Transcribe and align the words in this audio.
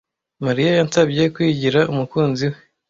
Mariya 0.45 0.69
yansabye 0.79 1.23
kwigira 1.35 1.79
umukunzi 1.91 2.45
we. 2.51 2.57